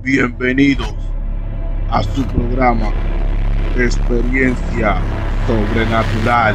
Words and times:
Bienvenidos 0.00 0.94
a 1.90 2.04
su 2.04 2.24
programa 2.24 2.92
Experiencia 3.76 5.02
Sobrenatural. 5.44 6.54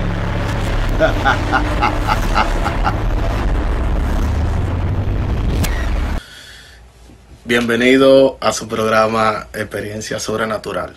Bienvenido 7.44 8.38
a 8.40 8.54
su 8.54 8.70
programa 8.70 9.48
Experiencia 9.54 10.20
Sobrenatural. 10.20 10.96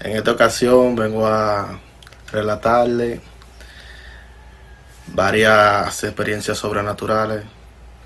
En 0.00 0.16
esta 0.16 0.32
ocasión 0.32 0.96
vengo 0.96 1.26
a 1.26 1.78
relatarle 2.32 3.20
varias 5.08 6.02
experiencias 6.02 6.56
sobrenaturales 6.56 7.44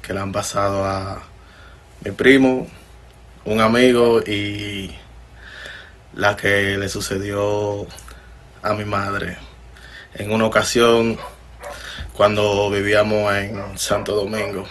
que 0.03 0.13
le 0.13 0.19
han 0.19 0.33
pasado 0.33 0.85
a 0.85 1.23
mi 2.05 2.11
primo, 2.11 2.67
un 3.45 3.61
amigo 3.61 4.21
y 4.21 4.91
la 6.15 6.37
que 6.37 6.77
le 6.79 6.89
sucedió 6.89 7.87
a 8.63 8.73
mi 8.75 8.85
madre. 8.85 9.37
En 10.15 10.33
una 10.33 10.47
ocasión, 10.47 11.19
cuando 12.15 12.71
vivíamos 12.71 13.35
en 13.35 13.79
Santo 13.79 14.15
Domingo, 14.15 14.65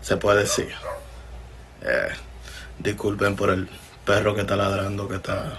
se 0.00 0.16
puede 0.16 0.40
decir. 0.40 0.72
Eh, 1.82 2.08
disculpen 2.78 3.36
por 3.36 3.50
el 3.50 3.68
perro 4.04 4.34
que 4.34 4.42
está 4.42 4.56
ladrando, 4.56 5.08
que 5.08 5.16
está... 5.16 5.58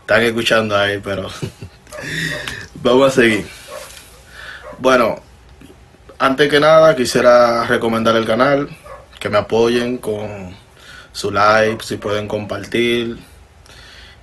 Están 0.00 0.22
escuchando 0.22 0.76
ahí, 0.76 1.00
pero 1.02 1.30
vamos 2.74 3.08
a 3.08 3.22
seguir. 3.22 3.48
Bueno, 4.78 5.16
antes 6.18 6.50
que 6.50 6.60
nada 6.60 6.94
quisiera 6.94 7.64
recomendar 7.64 8.14
el 8.16 8.26
canal, 8.26 8.68
que 9.18 9.30
me 9.30 9.38
apoyen 9.38 9.96
con 9.96 10.54
su 11.14 11.30
like, 11.30 11.82
si 11.82 11.96
pueden 11.96 12.28
compartir. 12.28 13.16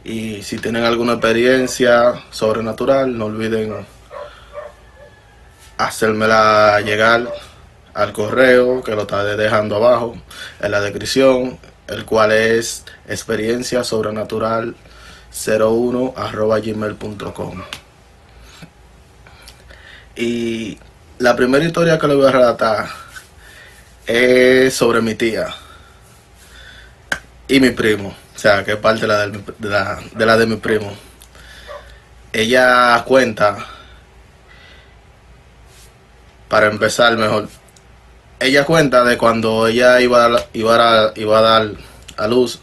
Y 0.03 0.43
si 0.43 0.57
tienen 0.57 0.83
alguna 0.83 1.13
experiencia 1.13 2.21
sobrenatural, 2.31 3.17
no 3.17 3.25
olviden 3.25 3.88
hacérmela 5.77 6.81
llegar 6.81 7.31
al 7.93 8.13
correo 8.13 8.83
que 8.83 8.95
lo 8.95 9.03
estaré 9.03 9.35
dejando 9.35 9.77
abajo 9.77 10.16
en 10.59 10.71
la 10.71 10.81
descripción, 10.81 11.59
el 11.88 12.05
cual 12.05 12.31
es 12.31 12.83
experiencia 13.07 13.83
sobrenatural 13.83 14.75
01 15.31 16.13
arroba 16.17 16.59
gmail.com. 16.59 17.63
Y 20.16 20.77
la 21.19 21.35
primera 21.35 21.63
historia 21.63 21.97
que 21.97 22.07
le 22.07 22.16
voy 22.16 22.27
a 22.27 22.31
relatar 22.31 22.89
es 24.05 24.73
sobre 24.73 25.01
mi 25.01 25.16
tía 25.16 25.55
y 27.52 27.59
mi 27.59 27.71
primo. 27.71 28.16
O 28.33 28.39
sea, 28.39 28.63
que 28.63 28.77
parte 28.77 29.02
de 29.02 29.07
la 29.07 29.27
de, 29.27 30.25
la, 30.25 30.38
de, 30.38 30.45
mi 30.45 30.55
primo. 30.55 30.94
Ella 32.31 33.03
cuenta, 33.05 33.67
para 36.47 36.67
empezar 36.67 37.17
mejor, 37.17 37.49
ella 38.39 38.63
cuenta 38.63 39.03
de 39.03 39.17
cuando 39.17 39.67
ella 39.67 39.99
iba 39.99 40.25
a, 40.25 40.45
iba 40.53 41.07
a, 41.07 41.11
iba 41.16 41.39
a 41.39 41.41
dar 41.41 41.72
a 42.16 42.27
luz, 42.27 42.59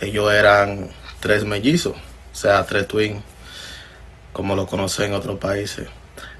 ellos 0.00 0.32
eran 0.32 0.90
tres 1.20 1.44
mellizos, 1.44 1.94
o 1.96 2.34
sea, 2.34 2.66
tres 2.66 2.88
twins, 2.88 3.22
como 4.32 4.56
lo 4.56 4.66
conocen 4.66 5.06
en 5.06 5.14
otros 5.14 5.38
países. 5.38 5.86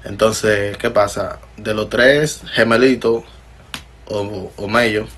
Entonces, 0.03 0.77
¿qué 0.77 0.89
pasa? 0.89 1.39
De 1.55 1.73
los 1.73 1.89
tres 1.89 2.41
gemelitos 2.53 3.23
o, 4.05 4.51
o 4.57 4.67
mellos, 4.67 5.09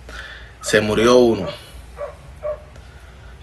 se 0.62 0.80
murió 0.80 1.18
uno. 1.18 1.71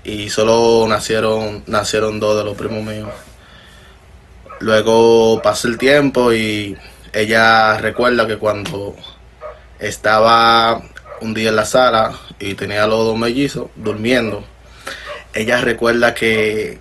Y 0.09 0.31
solo 0.31 0.87
nacieron, 0.89 1.65
nacieron 1.67 2.19
dos 2.19 2.39
de 2.39 2.43
los 2.43 2.57
primos 2.57 2.83
míos. 2.83 3.11
Luego 4.59 5.43
pasó 5.43 5.69
el 5.69 5.77
tiempo 5.77 6.33
y 6.33 6.79
ella 7.13 7.77
recuerda 7.77 8.27
que 8.27 8.39
cuando 8.39 8.97
estaba 9.79 10.81
un 11.21 11.35
día 11.35 11.51
en 11.51 11.57
la 11.57 11.67
sala 11.67 12.19
y 12.39 12.55
tenía 12.55 12.87
los 12.87 13.05
dos 13.05 13.19
mellizos 13.19 13.69
durmiendo, 13.77 14.47
ella 15.35 15.61
recuerda 15.61 16.15
que 16.15 16.79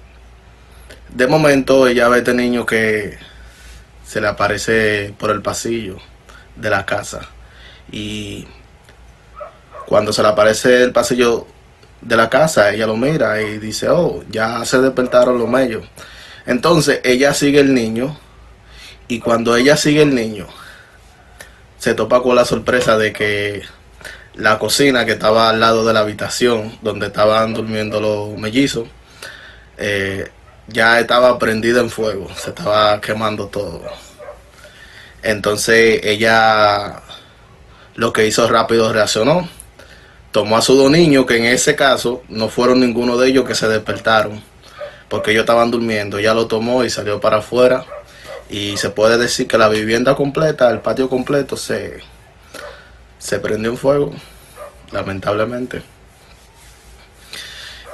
de 1.10 1.28
momento 1.28 1.86
ella 1.86 2.08
ve 2.08 2.16
a 2.16 2.20
este 2.20 2.34
niño 2.34 2.66
que 2.66 3.18
se 4.06 4.22
le 4.22 4.30
aparece 4.30 5.14
por 5.20 5.32
el 5.32 5.42
pasillo 5.42 5.98
de 6.56 6.70
la 6.70 6.86
casa. 6.86 7.28
Y 7.92 8.48
cuando 9.86 10.14
se 10.14 10.22
le 10.22 10.30
aparece 10.30 10.82
el 10.82 10.94
pasillo 10.94 11.46
de 12.02 12.16
la 12.16 12.30
casa, 12.30 12.72
ella 12.72 12.88
lo 12.88 12.96
mira 12.96 13.42
y 13.42 13.58
dice, 13.58 13.90
oh, 13.90 14.24
ya 14.30 14.64
se 14.66 14.80
despertaron 14.80 15.38
los 15.38 15.50
mellos. 15.50 15.86
Entonces 16.46 17.02
ella 17.04 17.34
sigue 17.34 17.60
el 17.60 17.74
niño 17.74 18.18
y 19.08 19.20
cuando 19.20 19.56
ella 19.56 19.78
sigue 19.78 20.02
el 20.02 20.16
niño, 20.16 20.48
se 21.78 21.94
topa 21.94 22.22
con 22.22 22.36
la 22.36 22.46
sorpresa 22.46 22.98
de 22.98 23.14
que 23.14 23.64
la 24.36 24.60
cocina 24.60 25.06
que 25.06 25.14
estaba 25.14 25.50
al 25.50 25.60
lado 25.60 25.86
de 25.86 25.94
la 25.94 26.02
habitación 26.02 26.78
donde 26.82 27.08
estaban 27.08 27.54
durmiendo 27.54 28.00
los 28.00 28.38
mellizos, 28.38 28.88
eh, 29.78 30.30
ya 30.68 31.00
estaba 31.00 31.40
prendida 31.40 31.82
en 31.82 31.90
fuego, 31.90 32.28
se 32.36 32.50
estaba 32.50 33.00
quemando 33.02 33.48
todo. 33.48 33.84
Entonces 35.24 36.02
ella 36.04 37.02
lo 37.96 38.14
que 38.14 38.28
hizo 38.28 38.48
rápido 38.48 38.94
reaccionó, 38.94 39.50
tomó 40.38 40.56
a 40.56 40.62
sus 40.62 40.78
dos 40.78 40.92
niños, 40.92 41.26
que 41.26 41.36
en 41.36 41.46
ese 41.46 41.76
caso 41.76 42.22
no 42.30 42.48
fueron 42.48 42.80
ninguno 42.80 43.18
de 43.18 43.28
ellos 43.28 43.44
que 43.44 43.56
se 43.56 43.68
despertaron, 43.68 44.40
porque 45.10 45.32
ellos 45.32 45.42
estaban 45.42 45.72
durmiendo, 45.72 46.20
ya 46.20 46.36
lo 46.36 46.46
tomó 46.46 46.84
y 46.84 46.92
salió 46.92 47.20
para 47.20 47.38
afuera. 47.38 47.84
Y 48.48 48.78
se 48.78 48.92
puede 48.92 49.18
decir 49.18 49.48
que 49.48 49.58
la 49.58 49.68
vivienda 49.68 50.14
completa, 50.14 50.70
el 50.70 50.82
patio 50.82 51.10
completo, 51.10 51.58
se, 51.58 52.02
se 53.18 53.40
prendió 53.40 53.72
en 53.72 53.78
fuego, 53.78 54.14
lamentablemente. 54.92 55.82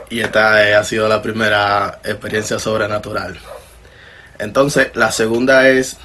Y 0.10 0.20
esta 0.20 0.68
eh, 0.68 0.76
ha 0.76 0.84
sido 0.84 1.08
la 1.08 1.22
primera 1.22 2.02
experiencia 2.04 2.60
sobrenatural. 2.60 3.40
Entonces, 4.38 4.92
la 4.96 5.14
segunda 5.14 5.70
es 5.70 5.96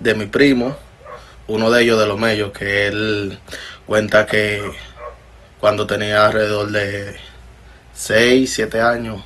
de 0.00 0.16
mi 0.16 0.26
primo, 0.26 0.76
uno 1.46 1.70
de 1.70 1.84
ellos 1.84 2.00
de 2.00 2.06
los 2.08 2.18
medios, 2.18 2.50
que 2.50 2.88
él 2.88 3.38
cuenta 3.86 4.26
que 4.26 4.68
cuando 5.66 5.84
tenía 5.84 6.26
alrededor 6.26 6.70
de 6.70 7.16
6, 7.92 8.52
7 8.54 8.80
años, 8.80 9.20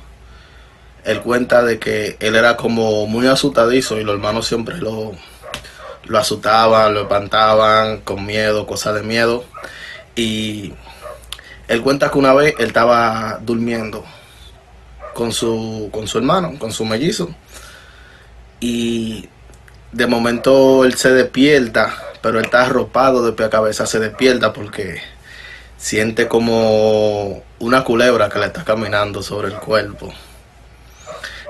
él 1.03 1.21
cuenta 1.21 1.61
de 1.61 1.77
que 1.77 2.17
él 2.19 2.35
era 2.35 2.57
como 2.57 3.05
muy 3.05 3.27
asustadizo 3.27 3.99
y 3.99 4.03
los 4.03 4.15
hermanos 4.15 4.47
siempre 4.47 4.79
lo, 4.79 5.11
lo 6.05 6.17
asustaban, 6.17 6.95
lo 6.95 7.01
espantaban 7.01 8.01
con 8.01 8.25
miedo, 8.25 8.65
cosas 8.65 8.95
de 8.95 9.03
miedo. 9.03 9.45
Y 10.15 10.73
él 11.67 11.83
cuenta 11.83 12.09
que 12.09 12.17
una 12.17 12.33
vez 12.33 12.55
él 12.57 12.65
estaba 12.69 13.37
durmiendo 13.43 14.03
con 15.13 15.31
su, 15.31 15.89
con 15.91 16.07
su 16.07 16.17
hermano, 16.17 16.57
con 16.57 16.71
su 16.71 16.85
mellizo. 16.85 17.29
Y 18.59 19.29
de 19.91 20.07
momento 20.07 20.85
él 20.85 20.95
se 20.95 21.11
despierta, 21.11 21.95
pero 22.23 22.39
él 22.39 22.45
está 22.45 22.65
arropado 22.65 23.23
de 23.23 23.33
pie 23.33 23.45
a 23.45 23.51
cabeza, 23.51 23.85
se 23.85 23.99
despierta 23.99 24.53
porque 24.53 25.20
siente 25.81 26.27
como 26.27 27.41
una 27.57 27.83
culebra 27.83 28.29
que 28.29 28.37
le 28.37 28.45
está 28.45 28.63
caminando 28.63 29.23
sobre 29.23 29.47
el 29.47 29.55
cuerpo. 29.55 30.13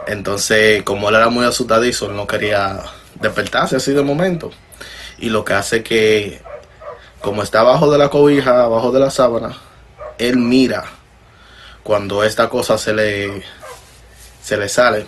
Entonces, 0.07 0.83
como 0.83 1.09
él 1.09 1.15
era 1.15 1.27
muy 1.29 1.45
asustadizo, 1.45 2.07
él 2.07 2.15
no 2.15 2.25
quería 2.25 2.79
despertarse 3.15 3.75
así 3.75 3.91
de 3.91 4.01
momento. 4.01 4.51
Y 5.19 5.29
lo 5.29 5.43
que 5.43 5.53
hace 5.53 5.83
que, 5.83 6.41
como 7.19 7.43
está 7.43 7.59
abajo 7.59 7.91
de 7.91 7.97
la 7.97 8.09
cobija, 8.09 8.63
abajo 8.63 8.91
de 8.91 9.01
la 9.01 9.11
sábana, 9.11 9.57
él 10.17 10.37
mira 10.37 10.85
cuando 11.83 12.23
esta 12.23 12.47
cosa 12.47 12.77
se 12.77 12.93
le, 12.93 13.43
se 14.41 14.55
le 14.55 14.69
sale. 14.69 15.07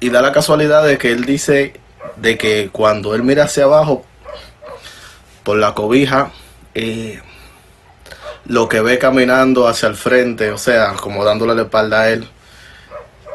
Y 0.00 0.08
da 0.08 0.22
la 0.22 0.32
casualidad 0.32 0.84
de 0.84 0.96
que 0.96 1.12
él 1.12 1.26
dice 1.26 1.74
de 2.16 2.38
que 2.38 2.70
cuando 2.72 3.14
él 3.14 3.22
mira 3.22 3.44
hacia 3.44 3.64
abajo 3.64 4.06
por 5.44 5.58
la 5.58 5.74
cobija, 5.74 6.32
eh, 6.74 7.20
lo 8.46 8.68
que 8.68 8.80
ve 8.80 8.98
caminando 8.98 9.68
hacia 9.68 9.88
el 9.88 9.96
frente, 9.96 10.50
o 10.50 10.58
sea, 10.58 10.94
como 10.94 11.24
dándole 11.24 11.54
la 11.54 11.62
espalda 11.62 12.02
a 12.02 12.10
él, 12.10 12.28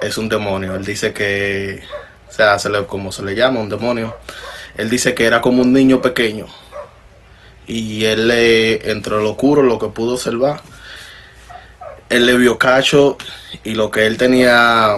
es 0.02 0.18
un 0.18 0.30
demonio. 0.30 0.76
Él 0.76 0.86
dice 0.86 1.14
que, 1.14 1.84
o 2.30 2.32
sea, 2.32 2.60
se 2.60 2.70
le, 2.70 2.86
como 2.86 3.12
se 3.12 3.24
le 3.24 3.36
llama, 3.36 3.60
un 3.60 3.70
demonio. 3.70 4.16
Él 4.76 4.90
dice 4.90 5.14
que 5.14 5.26
era 5.26 5.42
como 5.42 5.62
un 5.62 5.72
niño 5.72 6.02
pequeño. 6.02 6.48
Y 7.68 8.06
él, 8.06 8.28
le, 8.28 8.92
entre 8.92 9.14
lo 9.18 9.32
oscuro, 9.32 9.64
lo 9.64 9.80
que 9.80 9.88
pudo 9.88 10.16
observar, 10.16 10.62
él 12.10 12.26
le 12.26 12.38
vio 12.38 12.58
cacho 12.58 13.18
y 13.64 13.76
lo 13.76 13.90
que 13.90 14.06
él 14.06 14.18
tenía 14.18 14.98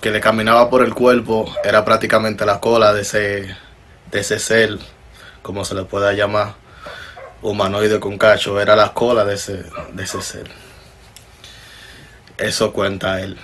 que 0.00 0.10
le 0.10 0.20
caminaba 0.20 0.68
por 0.68 0.82
el 0.82 0.92
cuerpo 0.92 1.50
era 1.64 1.82
prácticamente 1.84 2.44
la 2.44 2.60
cola 2.60 2.92
de 2.92 3.00
ese, 3.00 3.56
de 4.10 4.20
ese 4.20 4.38
ser, 4.38 4.78
como 5.40 5.64
se 5.64 5.74
le 5.74 5.84
pueda 5.84 6.12
llamar, 6.12 6.56
humanoide 7.44 8.00
con 8.00 8.16
cacho, 8.16 8.58
era 8.60 8.74
la 8.74 8.92
cola 8.92 9.24
de 9.24 9.34
ese, 9.34 9.64
de 9.92 10.02
ese 10.02 10.20
ser. 10.22 10.50
Eso 12.38 12.72
cuenta 12.72 13.20
él. 13.20 13.36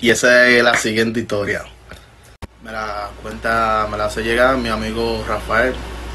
Y 0.00 0.10
esa 0.10 0.48
es 0.48 0.64
la 0.64 0.74
siguiente 0.76 1.20
historia. 1.20 1.62
Me 2.64 2.72
la 2.72 3.10
cuenta, 3.22 3.86
me 3.90 3.98
la 3.98 4.06
hace 4.06 4.22
llegar 4.22 4.56
mi 4.56 4.70
amigo 4.70 5.22
Rafael. 5.28 5.74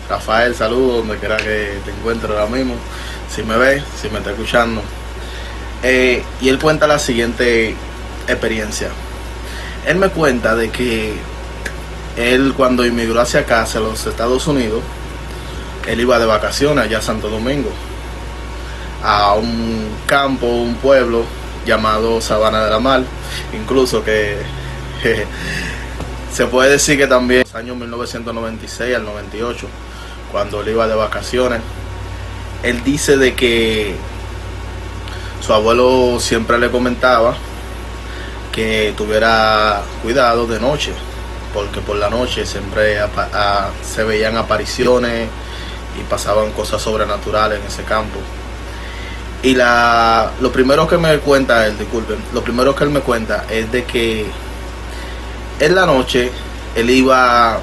Rafael, 0.10 0.56
saludo 0.56 0.98
donde 0.98 1.18
quiera 1.18 1.38
que 1.38 1.80
te 1.86 1.92
encuentres 1.92 2.32
ahora 2.32 2.48
mismo. 2.48 2.76
Si 3.30 3.44
me 3.44 3.58
ves, 3.58 3.84
si 4.02 4.10
me 4.10 4.18
está 4.18 4.32
escuchando. 4.32 4.82
Eh, 5.84 6.24
y 6.42 6.50
él 6.50 6.58
cuenta 6.58 6.88
la 6.88 6.98
siguiente 6.98 7.76
experiencia. 8.28 8.90
Él 9.86 9.98
me 9.98 10.10
cuenta 10.10 10.56
de 10.56 10.72
que 10.72 11.14
él 12.18 12.54
cuando 12.58 12.86
inmigró 12.86 13.22
hacia 13.22 13.42
acá, 13.42 13.62
hacia 13.62 13.82
los 13.82 14.06
Estados 14.08 14.48
Unidos, 14.48 14.82
él 15.88 16.00
iba 16.00 16.20
de 16.20 16.26
vacaciones 16.26 16.86
allá 16.86 17.00
a 17.00 17.02
Santo 17.02 17.30
Domingo, 17.30 17.70
a 19.04 19.34
un 19.34 19.90
campo, 20.08 20.48
un 20.48 20.76
pueblo 20.76 21.24
llamado 21.66 22.22
Sabana 22.22 22.64
de 22.64 22.72
la 22.72 22.80
Mar, 22.80 23.04
incluso 23.54 24.04
que 24.04 24.38
se 26.34 26.46
puede 26.48 26.72
decir 26.72 26.98
que 26.98 27.08
también 27.08 27.42
en 27.42 27.48
los 27.48 27.56
años 27.56 27.78
1996 27.78 28.96
al 28.96 29.06
98, 29.06 29.68
cuando 30.32 30.62
él 30.62 30.70
iba 30.70 30.88
de 30.88 30.96
vacaciones, 30.96 31.62
él 32.64 32.84
dice 32.84 33.18
de 33.18 33.36
que 33.36 33.96
su 35.42 35.54
abuelo 35.54 36.20
siempre 36.20 36.58
le 36.58 36.72
comentaba 36.72 37.36
que 38.52 38.94
tuviera 38.98 39.82
cuidado 40.02 40.48
de 40.48 40.60
noche, 40.60 40.94
porque 41.54 41.82
por 41.82 41.98
la 41.98 42.10
noche 42.10 42.46
siempre 42.46 42.98
se 43.84 44.04
veían 44.04 44.38
apariciones 44.38 45.30
y 46.00 46.04
pasaban 46.04 46.52
cosas 46.52 46.82
sobrenaturales 46.82 47.60
en 47.60 47.68
ese 47.68 47.84
campo. 47.84 48.20
Y 49.44 49.54
la, 49.54 50.32
lo 50.42 50.52
primero 50.52 50.88
que 50.88 50.98
me 50.98 51.18
cuenta 51.20 51.68
él, 51.68 51.78
disculpen, 51.78 52.18
lo 52.34 52.42
primero 52.42 52.76
que 52.76 52.84
él 52.84 52.90
me 52.90 53.02
cuenta 53.02 53.46
es 53.50 53.72
de 53.72 53.84
que 53.84 54.26
en 55.60 55.76
la 55.76 55.86
noche 55.86 56.32
él 56.76 56.90
iba, 56.90 57.60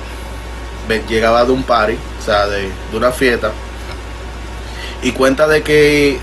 llegaba 1.08 1.44
de 1.44 1.52
un 1.52 1.64
party, 1.64 1.94
o 2.20 2.24
sea, 2.24 2.46
de, 2.46 2.70
de 2.90 2.96
una 2.96 3.10
fiesta, 3.10 3.50
y 5.02 5.10
cuenta 5.12 5.48
de 5.48 5.62
que 5.62 6.18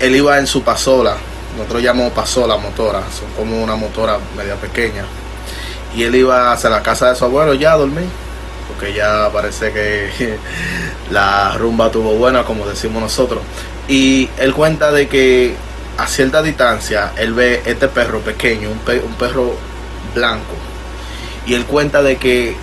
él 0.00 0.16
iba 0.16 0.38
en 0.38 0.46
su 0.46 0.62
pasola, 0.62 1.16
nosotros 1.56 1.82
llamamos 1.82 2.12
pasola 2.12 2.56
motora, 2.56 3.02
son 3.12 3.30
como 3.36 3.62
una 3.62 3.76
motora 3.76 4.18
media 4.36 4.54
pequeña, 4.56 5.04
y 5.94 6.04
él 6.04 6.14
iba 6.14 6.52
hacia 6.52 6.70
la 6.70 6.82
casa 6.82 7.10
de 7.10 7.16
su 7.16 7.26
abuelo 7.26 7.52
ya 7.52 7.72
a 7.72 7.76
dormir, 7.76 8.08
porque 8.80 8.94
ya 8.94 9.28
parece 9.30 9.72
que 9.72 10.38
la 11.10 11.52
rumba 11.58 11.90
tuvo 11.90 12.14
buena, 12.14 12.44
como 12.44 12.66
decimos 12.66 13.02
nosotros. 13.02 13.42
Y 13.88 14.30
él 14.38 14.54
cuenta 14.54 14.90
de 14.90 15.06
que 15.06 15.54
a 15.98 16.06
cierta 16.06 16.40
distancia 16.42 17.12
él 17.18 17.34
ve 17.34 17.60
este 17.66 17.88
perro 17.88 18.20
pequeño, 18.20 18.70
un, 18.70 18.80
un 19.04 19.14
perro 19.16 19.54
blanco. 20.14 20.54
Y 21.46 21.52
él 21.54 21.66
cuenta 21.66 22.02
de 22.02 22.16
que 22.16 22.56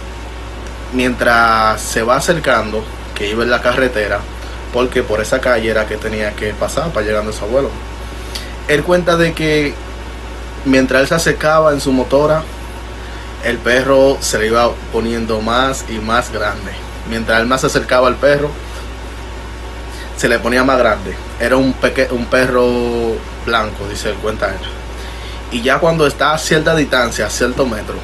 mientras 0.94 1.80
se 1.82 2.02
va 2.02 2.16
acercando, 2.16 2.84
que 3.14 3.30
iba 3.30 3.44
en 3.44 3.52
la 3.52 3.62
carretera, 3.62 4.20
porque 4.74 5.04
por 5.04 5.22
esa 5.22 5.40
calle 5.40 5.70
era 5.70 5.86
que 5.86 5.98
tenía 5.98 6.32
que 6.32 6.52
pasar 6.54 6.90
para 6.90 7.06
llegar 7.06 7.28
a 7.28 7.32
su 7.32 7.46
abuelo. 7.46 7.70
Él 8.68 8.84
cuenta 8.84 9.18
de 9.18 9.34
que 9.34 9.76
mientras 10.66 11.04
él 11.04 11.08
se 11.10 11.16
acercaba 11.16 11.74
en 11.74 11.80
su 11.80 11.92
motora, 11.92 12.42
el 13.48 13.58
perro 13.60 14.18
se 14.20 14.38
le 14.40 14.48
iba 14.48 14.70
poniendo 14.92 15.40
más 15.40 15.86
y 15.88 16.00
más 16.00 16.34
grande. 16.34 16.72
Mientras 17.10 17.40
él 17.40 17.48
más 17.48 17.62
se 17.62 17.68
acercaba 17.68 18.10
al 18.10 18.16
perro, 18.16 18.50
se 20.18 20.28
le 20.28 20.38
ponía 20.40 20.66
más 20.66 20.78
grande. 20.78 21.16
Era 21.40 21.56
un, 21.56 21.74
un 22.12 22.26
perro 22.26 23.16
blanco, 23.46 23.88
dice 23.90 24.10
el 24.10 24.16
cuenta 24.16 24.50
él. 24.50 24.60
Y 25.52 25.62
ya 25.62 25.80
cuando 25.80 26.06
está 26.06 26.34
a 26.34 26.38
cierta 26.38 26.76
distancia, 26.76 27.26
a 27.26 27.30
cierto 27.30 27.66
metro, 27.66 27.96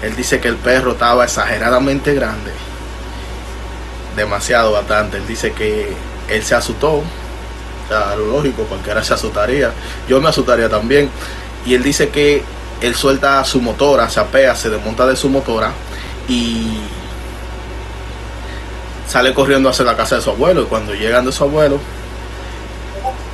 él 0.00 0.16
dice 0.16 0.40
que 0.40 0.48
el 0.48 0.56
perro 0.56 0.92
estaba 0.92 1.24
exageradamente 1.24 2.14
grande. 2.14 2.52
Demasiado, 4.16 4.72
bastante. 4.72 5.18
Él 5.18 5.26
dice 5.26 5.52
que 5.52 5.92
él 6.30 6.42
se 6.42 6.54
asustó. 6.54 7.02
O 7.90 8.16
lo 8.16 8.26
lógico, 8.26 8.62
cualquiera 8.64 9.04
se 9.04 9.12
asustaría. 9.12 9.70
Yo 10.08 10.18
me 10.18 10.30
asustaría 10.30 10.70
también. 10.70 11.10
Y 11.66 11.74
él 11.74 11.82
dice 11.82 12.08
que 12.08 12.42
él 12.82 12.94
suelta 12.96 13.44
su 13.44 13.60
motora, 13.60 14.10
se 14.10 14.18
apea, 14.18 14.56
se 14.56 14.68
desmonta 14.68 15.06
de 15.06 15.14
su 15.14 15.28
motora 15.28 15.72
y 16.28 16.78
sale 19.06 19.32
corriendo 19.32 19.68
hacia 19.68 19.84
la 19.84 19.96
casa 19.96 20.16
de 20.16 20.22
su 20.22 20.30
abuelo. 20.30 20.62
Y 20.62 20.66
cuando 20.66 20.92
llegan 20.92 21.24
de 21.24 21.32
su 21.32 21.44
abuelo, 21.44 21.78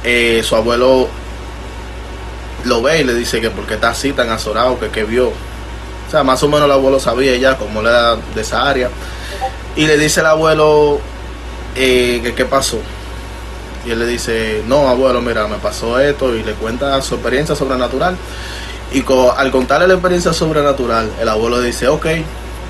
eh, 0.04 0.42
su 0.44 0.54
abuelo 0.54 1.08
lo 2.64 2.82
ve 2.82 3.00
y 3.00 3.04
le 3.04 3.14
dice 3.14 3.40
que 3.40 3.50
porque 3.50 3.74
está 3.74 3.90
así 3.90 4.12
tan 4.12 4.28
azorado, 4.30 4.78
que, 4.78 4.90
que 4.90 5.04
vio. 5.04 5.28
O 5.28 6.10
sea, 6.10 6.22
más 6.22 6.42
o 6.42 6.48
menos 6.48 6.64
el 6.64 6.72
abuelo 6.72 7.00
sabía 7.00 7.34
ya 7.36 7.56
como 7.56 7.82
le 7.82 7.88
era 7.88 8.16
de 8.16 8.40
esa 8.40 8.68
área. 8.68 8.90
Y 9.76 9.86
le 9.86 9.96
dice 9.96 10.20
el 10.20 10.26
abuelo 10.26 11.00
eh, 11.74 12.20
que 12.22 12.34
qué 12.34 12.44
pasó. 12.44 12.78
Y 13.86 13.92
él 13.92 14.00
le 14.00 14.06
dice, 14.06 14.62
no, 14.66 14.88
abuelo, 14.88 15.22
mira, 15.22 15.46
me 15.46 15.56
pasó 15.56 15.98
esto. 16.00 16.34
Y 16.34 16.42
le 16.42 16.52
cuenta 16.52 17.00
su 17.00 17.14
experiencia 17.14 17.54
sobrenatural. 17.54 18.16
Y 18.93 19.05
al 19.37 19.50
contarle 19.50 19.87
la 19.87 19.94
experiencia 19.94 20.32
sobrenatural, 20.32 21.11
el 21.20 21.29
abuelo 21.29 21.61
dice, 21.61 21.88
ok, 21.88 22.06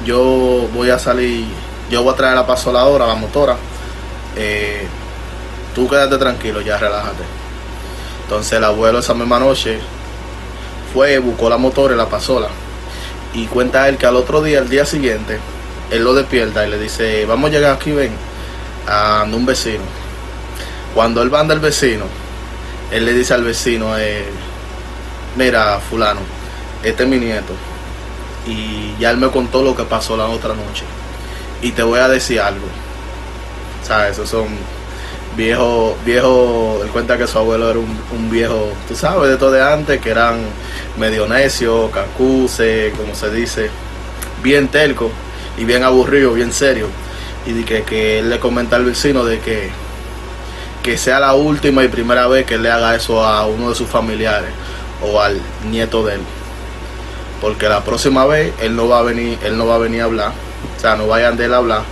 yo 0.05 0.69
voy 0.75 0.91
a 0.91 0.99
salir 0.99 1.47
yo 1.91 2.03
voy 2.03 2.13
a 2.13 2.17
traer 2.17 2.35
la 2.35 2.47
pasoladora, 2.47 3.07
la 3.07 3.15
motora. 3.15 3.57
Eh, 4.37 4.87
tú 5.75 5.89
quédate 5.89 6.19
tranquilo, 6.19 6.61
ya 6.61 6.77
relájate. 6.77 7.25
Entonces 8.25 8.53
el 8.53 8.65
abuelo 8.65 8.99
esa 8.99 9.15
misma 9.15 9.39
noche 9.39 9.79
fue, 10.93 11.19
buscó 11.19 11.49
la 11.49 11.57
motora 11.57 11.95
y 11.95 11.97
la 11.97 12.09
pasola. 12.09 12.49
Y 13.33 13.47
cuenta 13.47 13.89
él 13.89 13.97
que 13.97 14.07
al 14.07 14.17
otro 14.17 14.43
día, 14.43 14.59
el 14.59 14.69
día 14.69 14.85
siguiente, 14.85 15.39
él 15.91 16.05
lo 16.05 16.15
despierta 16.15 16.67
y 16.67 16.71
le 16.71 16.79
dice, 16.79 17.25
vamos 17.25 17.49
a 17.49 17.53
llegar 17.55 17.73
aquí, 17.75 17.93
ven, 17.93 18.13
a 18.87 19.25
un 19.25 19.47
vecino. 19.47 19.85
Cuando 20.95 21.23
él 21.23 21.33
va 21.33 21.43
del 21.45 21.61
vecino, 21.61 22.05
él 22.91 23.07
le 23.07 23.15
dice 23.15 23.33
al 23.33 23.45
vecino, 23.45 23.97
eh, 23.99 24.27
mira, 25.37 25.79
fulano, 25.81 26.21
este 26.83 27.03
es 27.05 27.09
mi 27.09 27.19
nieto. 27.19 27.53
Y 28.47 28.95
ya 28.99 29.11
él 29.11 29.19
me 29.19 29.31
contó 29.31 29.63
lo 29.63 29.77
que 29.77 29.85
pasó 29.85 30.17
la 30.17 30.27
otra 30.27 30.55
noche. 30.55 30.85
Y 31.63 31.73
te 31.73 31.83
voy 31.83 31.99
a 31.99 32.09
decir 32.09 32.41
algo. 32.41 32.67
¿Sabes? 33.83 34.13
Esos 34.13 34.29
son 34.29 34.49
viejos, 35.37 35.95
viejo, 36.05 36.81
él 36.83 36.89
cuenta 36.91 37.17
que 37.17 37.27
su 37.27 37.39
abuelo 37.39 37.71
era 37.71 37.79
un, 37.79 38.31
viejo, 38.31 38.73
tú 38.89 38.95
sabes, 38.95 39.31
de 39.31 39.37
todo 39.37 39.53
de 39.53 39.63
antes, 39.63 40.01
que 40.01 40.11
eran 40.11 40.41
medio 40.99 41.29
necios, 41.29 41.91
cacuse, 41.93 42.93
como 42.97 43.15
se 43.15 43.31
dice, 43.31 43.71
bien 44.43 44.69
telco 44.69 45.11
y 45.57 45.65
bien 45.65 45.85
aburrido, 45.85 46.33
bien 46.33 46.53
serio. 46.53 46.87
Y 47.47 47.63
que, 47.65 47.83
que 47.83 48.19
él 48.19 48.31
le 48.31 48.41
comenta 48.41 48.77
al 48.77 48.85
vecino 48.85 49.25
de 49.25 49.39
que, 49.41 49.71
que 50.83 50.99
sea 50.99 51.21
la 51.21 51.35
última 51.35 51.85
y 51.85 51.89
primera 51.89 52.27
vez 52.27 52.45
que 52.45 52.55
él 52.55 52.63
le 52.63 52.71
haga 52.71 52.95
eso 52.95 53.25
a 53.25 53.47
uno 53.47 53.71
de 53.71 53.75
sus 53.75 53.89
familiares 53.89 54.51
o 55.03 55.21
al 55.21 55.41
nieto 55.71 56.05
de 56.05 56.15
él. 56.15 56.21
Porque 57.41 57.69
la 57.69 57.85
próxima 57.85 58.27
vez 58.27 58.53
él 58.61 58.75
no 58.75 58.89
va 58.89 59.01
a 59.01 59.03
venir, 59.03 59.39
él 59.43 59.57
no 59.57 59.67
va 59.67 59.77
a 59.77 59.79
venir 59.79 60.03
a 60.03 60.05
hablar 60.05 60.33
o 60.77 60.81
sea, 60.81 60.97
no 60.97 61.07
vayan 61.07 61.37
de 61.37 61.47
él 61.47 61.55
a 61.55 61.59
hablar, 61.59 61.83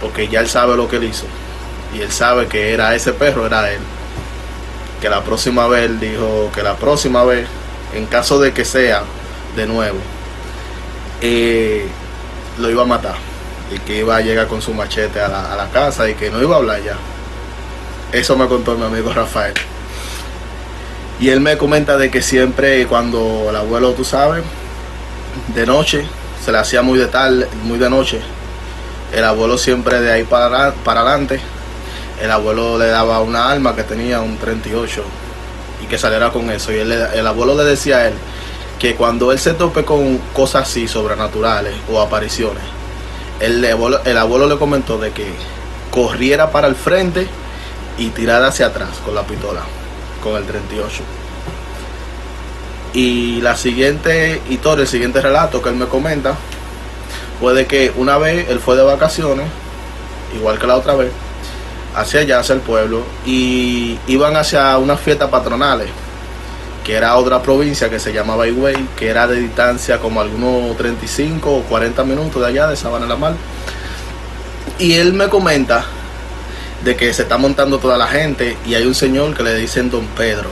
porque 0.00 0.28
ya 0.28 0.40
él 0.40 0.48
sabe 0.48 0.76
lo 0.76 0.88
que 0.88 0.96
él 0.96 1.04
hizo. 1.04 1.26
Y 1.94 2.00
él 2.00 2.10
sabe 2.10 2.46
que 2.46 2.72
era 2.72 2.94
ese 2.94 3.12
perro, 3.12 3.46
era 3.46 3.70
él. 3.70 3.80
Que 5.00 5.08
la 5.08 5.22
próxima 5.22 5.66
vez, 5.66 5.84
él 5.84 6.00
dijo 6.00 6.50
que 6.54 6.62
la 6.62 6.76
próxima 6.76 7.24
vez, 7.24 7.46
en 7.94 8.06
caso 8.06 8.38
de 8.40 8.52
que 8.52 8.64
sea 8.64 9.02
de 9.54 9.66
nuevo, 9.66 9.98
eh, 11.20 11.86
lo 12.58 12.70
iba 12.70 12.82
a 12.82 12.86
matar. 12.86 13.16
Y 13.74 13.78
que 13.80 13.98
iba 13.98 14.16
a 14.16 14.20
llegar 14.20 14.46
con 14.46 14.62
su 14.62 14.72
machete 14.72 15.20
a 15.20 15.28
la, 15.28 15.52
a 15.52 15.56
la 15.56 15.68
casa 15.68 16.08
y 16.08 16.14
que 16.14 16.30
no 16.30 16.40
iba 16.40 16.54
a 16.54 16.58
hablar 16.58 16.82
ya. 16.82 16.96
Eso 18.12 18.36
me 18.36 18.46
contó 18.46 18.76
mi 18.76 18.84
amigo 18.84 19.12
Rafael. 19.12 19.54
Y 21.18 21.30
él 21.30 21.40
me 21.40 21.56
comenta 21.56 21.96
de 21.96 22.10
que 22.10 22.20
siempre 22.22 22.86
cuando 22.86 23.46
el 23.48 23.56
abuelo, 23.56 23.92
tú 23.92 24.04
sabes, 24.04 24.44
de 25.54 25.66
noche, 25.66 26.06
se 26.44 26.52
le 26.52 26.58
hacía 26.58 26.82
muy 26.82 26.98
de 26.98 27.06
tarde, 27.06 27.48
muy 27.64 27.78
de 27.78 27.88
noche. 27.88 28.20
El 29.12 29.24
abuelo 29.24 29.56
siempre 29.56 30.00
de 30.00 30.12
ahí 30.12 30.24
para, 30.24 30.72
para 30.72 31.00
adelante, 31.00 31.40
el 32.22 32.30
abuelo 32.30 32.78
le 32.78 32.86
daba 32.86 33.20
una 33.20 33.50
arma 33.50 33.74
que 33.74 33.82
tenía 33.82 34.20
un 34.20 34.36
38 34.36 35.02
y 35.82 35.86
que 35.86 35.98
saliera 35.98 36.30
con 36.30 36.50
eso. 36.50 36.72
Y 36.72 36.78
el 36.78 37.26
abuelo 37.26 37.54
le 37.56 37.64
decía 37.64 37.98
a 37.98 38.08
él 38.08 38.14
que 38.78 38.94
cuando 38.94 39.32
él 39.32 39.38
se 39.38 39.54
tope 39.54 39.84
con 39.84 40.18
cosas 40.34 40.68
así 40.68 40.86
sobrenaturales 40.86 41.74
o 41.90 42.00
apariciones, 42.00 42.62
el 43.40 43.64
abuelo, 43.64 44.00
el 44.04 44.18
abuelo 44.18 44.48
le 44.48 44.58
comentó 44.58 44.98
de 44.98 45.12
que 45.12 45.26
corriera 45.90 46.50
para 46.50 46.68
el 46.68 46.74
frente 46.74 47.26
y 47.98 48.08
tirara 48.10 48.48
hacia 48.48 48.66
atrás 48.66 48.90
con 49.04 49.14
la 49.14 49.22
pistola, 49.22 49.62
con 50.26 50.36
el 50.36 50.44
38. 50.44 51.02
Y 52.94 53.40
la 53.42 53.56
siguiente 53.56 54.40
historia, 54.48 54.82
el 54.82 54.88
siguiente 54.88 55.20
relato 55.20 55.62
que 55.62 55.68
él 55.68 55.76
me 55.76 55.86
comenta, 55.86 56.34
fue 57.40 57.54
de 57.54 57.66
que 57.66 57.92
una 57.96 58.18
vez 58.18 58.48
él 58.48 58.58
fue 58.58 58.76
de 58.76 58.82
vacaciones, 58.82 59.46
igual 60.34 60.58
que 60.58 60.66
la 60.66 60.76
otra 60.76 60.94
vez, 60.94 61.12
hacia 61.94 62.20
allá, 62.20 62.40
hacia 62.40 62.54
el 62.54 62.60
pueblo, 62.60 63.02
y 63.24 63.98
iban 64.06 64.36
hacia 64.36 64.76
unas 64.78 65.00
fiestas 65.00 65.30
patronales, 65.30 65.88
que 66.84 66.94
era 66.94 67.16
otra 67.16 67.42
provincia 67.42 67.90
que 67.90 68.00
se 68.00 68.12
llamaba 68.12 68.48
Higüey, 68.48 68.88
que 68.96 69.08
era 69.08 69.26
de 69.26 69.36
distancia 69.36 69.98
como 69.98 70.20
algunos 70.20 70.76
35 70.76 71.52
o 71.52 71.62
40 71.62 72.02
minutos 72.04 72.42
de 72.42 72.48
allá, 72.48 72.68
de 72.68 72.76
Sabana 72.76 73.06
la 73.06 73.16
Mar. 73.16 73.34
Y 74.78 74.94
él 74.94 75.12
me 75.12 75.28
comenta 75.28 75.84
de 76.86 76.94
que 76.94 77.12
se 77.12 77.22
está 77.22 77.36
montando 77.36 77.80
toda 77.80 77.98
la 77.98 78.06
gente 78.06 78.56
y 78.64 78.74
hay 78.74 78.86
un 78.86 78.94
señor 78.94 79.34
que 79.34 79.42
le 79.42 79.56
dicen 79.56 79.90
Don 79.90 80.06
Pedro. 80.06 80.48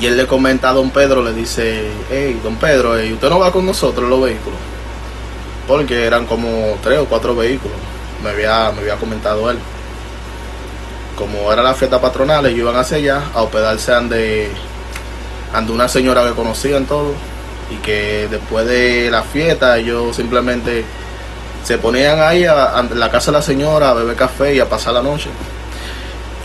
Y 0.00 0.06
él 0.06 0.16
le 0.16 0.26
comenta 0.26 0.70
a 0.70 0.72
Don 0.72 0.90
Pedro, 0.90 1.22
le 1.22 1.32
dice, 1.32 1.84
hey, 2.10 2.40
Don 2.42 2.56
Pedro, 2.56 2.94
¿usted 2.94 3.30
no 3.30 3.38
va 3.38 3.52
con 3.52 3.64
nosotros 3.64 4.08
los 4.08 4.20
vehículos? 4.20 4.58
Porque 5.68 6.04
eran 6.04 6.26
como 6.26 6.76
tres 6.82 6.98
o 6.98 7.04
cuatro 7.04 7.36
vehículos, 7.36 7.76
me 8.20 8.30
había, 8.30 8.72
me 8.72 8.80
había 8.80 8.96
comentado 8.96 9.48
él. 9.48 9.58
Como 11.16 11.52
era 11.52 11.62
la 11.62 11.74
fiesta 11.74 12.00
patronal, 12.00 12.44
ellos 12.46 12.58
iban 12.58 12.74
hacia 12.74 12.96
allá 12.96 13.22
a 13.32 13.42
hospedarse 13.42 13.94
ante, 13.94 14.50
ante 15.54 15.70
una 15.70 15.86
señora 15.86 16.24
que 16.24 16.32
conocían 16.32 16.84
todo 16.84 17.14
y 17.70 17.76
que 17.76 18.26
después 18.28 18.66
de 18.66 19.08
la 19.08 19.22
fiesta 19.22 19.78
ellos 19.78 20.16
simplemente 20.16 20.84
se 21.64 21.78
ponían 21.78 22.20
ahí 22.20 22.44
a, 22.44 22.82
la 22.94 23.10
casa 23.10 23.30
de 23.30 23.38
la 23.38 23.42
señora 23.42 23.90
a 23.90 23.94
beber 23.94 24.16
café 24.16 24.54
y 24.54 24.60
a 24.60 24.68
pasar 24.68 24.94
la 24.94 25.02
noche. 25.02 25.28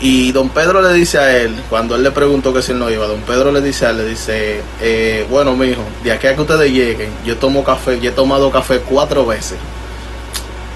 Y 0.00 0.32
don 0.32 0.50
Pedro 0.50 0.82
le 0.82 0.92
dice 0.92 1.18
a 1.18 1.36
él, 1.36 1.62
cuando 1.70 1.94
él 1.94 2.02
le 2.02 2.10
preguntó 2.10 2.52
que 2.52 2.60
si 2.60 2.72
él 2.72 2.78
no 2.78 2.90
iba, 2.90 3.06
don 3.06 3.20
Pedro 3.22 3.52
le 3.52 3.60
dice 3.60 3.86
a 3.86 3.90
él, 3.90 3.98
le 3.98 4.04
dice, 4.04 4.60
eh, 4.80 5.26
bueno, 5.30 5.56
mijo, 5.56 5.82
de 6.02 6.12
aquí 6.12 6.26
a 6.26 6.34
que 6.34 6.42
ustedes 6.42 6.70
lleguen, 6.70 7.10
yo 7.24 7.36
tomo 7.38 7.64
café, 7.64 7.98
yo 8.00 8.10
he 8.10 8.12
tomado 8.12 8.50
café 8.50 8.80
cuatro 8.80 9.24
veces. 9.24 9.56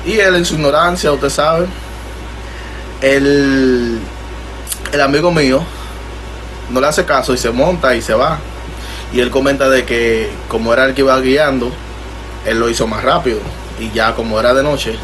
Y 0.07 0.19
él 0.19 0.37
en 0.37 0.45
su 0.45 0.55
ignorancia, 0.55 1.13
usted 1.13 1.29
sabe, 1.29 1.67
el, 3.03 3.99
el 4.93 5.01
amigo 5.01 5.31
mío 5.31 5.63
no 6.71 6.81
le 6.81 6.87
hace 6.87 7.05
caso 7.05 7.35
y 7.35 7.39
se 7.39 7.51
monta 7.51 7.95
y 7.95 8.03
se 8.03 8.15
va. 8.15 8.39
Y 9.13 9.21
él 9.21 9.31
comenta 9.31 9.69
de 9.69 9.85
que 9.85 10.31
como 10.49 10.73
era 10.73 10.85
el 10.87 10.95
que 10.95 11.03
iba 11.03 11.19
guiando, 11.21 11.71
él 12.47 12.59
lo 12.59 12.69
hizo 12.69 12.87
más 12.87 13.03
rápido. 13.03 13.41
Y 13.81 13.91
ya 13.93 14.15
como 14.15 14.39
era 14.41 14.55
de 14.55 14.63
noche, 14.63 14.99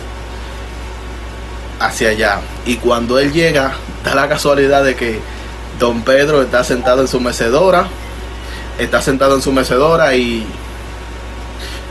hacia 1.81 2.11
allá. 2.11 2.41
Y 2.67 2.77
cuando 2.77 3.19
él 3.19 3.33
llega, 3.33 3.73
da 4.05 4.15
la 4.15 4.29
casualidad 4.29 4.85
de 4.85 4.95
que 4.97 5.21
don 5.79 6.03
Pedro 6.03 6.43
está 6.43 6.65
sentado 6.65 7.03
en 7.03 7.09
su 7.09 7.21
mecedora, 7.21 7.87
está 8.79 9.03
sentado 9.03 9.37
en 9.37 9.43
su 9.43 9.53
mecedora 9.53 10.15
y 10.15 10.47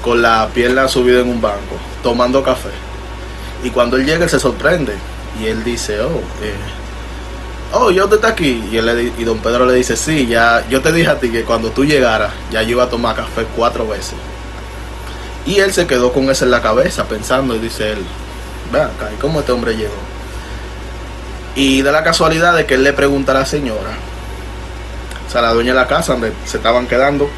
con 0.01 0.21
la 0.21 0.49
pierna 0.53 0.87
subida 0.87 1.21
en 1.21 1.29
un 1.29 1.41
banco, 1.41 1.77
tomando 2.01 2.43
café. 2.43 2.69
Y 3.63 3.69
cuando 3.69 3.97
él 3.97 4.05
llega, 4.05 4.25
él 4.25 4.29
se 4.29 4.39
sorprende 4.39 4.93
y 5.41 5.47
él 5.47 5.63
dice, 5.63 6.01
oh, 6.01 6.21
eh, 6.41 6.53
oh, 7.71 7.91
yo 7.91 8.07
te 8.09 8.15
está 8.15 8.29
aquí. 8.29 8.63
Y, 8.71 8.77
él 8.77 9.13
y 9.17 9.23
don 9.23 9.39
Pedro 9.39 9.65
le 9.65 9.73
dice, 9.73 9.95
sí, 9.95 10.27
ya, 10.27 10.67
yo 10.69 10.81
te 10.81 10.91
dije 10.91 11.09
a 11.09 11.19
ti 11.19 11.29
que 11.29 11.43
cuando 11.43 11.69
tú 11.69 11.85
llegaras, 11.85 12.31
ya 12.51 12.61
yo 12.63 12.71
iba 12.71 12.83
a 12.83 12.89
tomar 12.89 13.15
café 13.15 13.45
cuatro 13.55 13.87
veces. 13.87 14.15
Y 15.45 15.59
él 15.59 15.73
se 15.73 15.87
quedó 15.87 16.13
con 16.13 16.29
eso 16.29 16.45
en 16.45 16.51
la 16.51 16.61
cabeza, 16.61 17.05
pensando, 17.05 17.55
y 17.55 17.59
dice 17.59 17.91
él, 17.91 18.05
ve 18.71 18.81
acá, 18.81 19.09
¿y 19.13 19.19
cómo 19.19 19.41
este 19.41 19.51
hombre 19.51 19.75
llegó? 19.75 19.91
Y 21.55 21.81
da 21.81 21.91
la 21.91 22.03
casualidad 22.03 22.55
de 22.55 22.65
que 22.65 22.75
él 22.75 22.83
le 22.83 22.93
pregunta 22.93 23.33
a 23.33 23.35
la 23.35 23.45
señora, 23.45 23.91
o 25.27 25.31
sea, 25.31 25.41
la 25.41 25.53
dueña 25.53 25.73
de 25.73 25.79
la 25.79 25.87
casa 25.87 26.13
donde 26.13 26.31
se 26.45 26.57
estaban 26.57 26.87
quedando, 26.87 27.29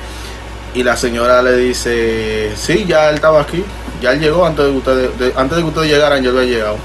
y 0.76 0.84
la 0.84 0.96
señora 0.98 1.42
le 1.42 1.56
dice, 1.58 2.52
sí, 2.56 2.86
ya 2.86 3.10
él 3.10 3.16
estaba 3.16 3.42
aquí, 3.42 3.64
ya 4.02 4.12
él 4.12 4.20
llegó 4.20 4.46
antes 4.46 4.66
de 4.66 4.72
que 4.72 4.78
ustedes, 4.78 5.38
antes 5.38 5.58
de 5.58 5.64
que 5.64 5.70
ustedes 5.70 5.90
llegaran, 5.90 6.22
yo 6.22 6.32
había 6.32 6.44
llegado. 6.44 6.78